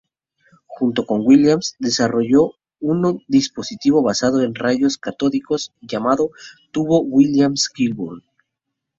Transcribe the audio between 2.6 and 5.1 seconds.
un dispositivo basado en rayos